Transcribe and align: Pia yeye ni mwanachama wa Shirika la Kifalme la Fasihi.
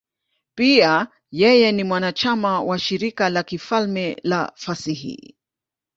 Pia 0.55 1.07
yeye 1.31 1.71
ni 1.71 1.83
mwanachama 1.83 2.61
wa 2.61 2.79
Shirika 2.79 3.29
la 3.29 3.43
Kifalme 3.43 4.17
la 4.23 4.51
Fasihi. 4.55 5.35